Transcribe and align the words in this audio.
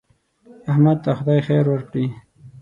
احمد 0.71 0.97
ته 1.03 1.09
خدای 1.17 1.39
خیر 1.47 1.65
ورکړي. 1.69 2.05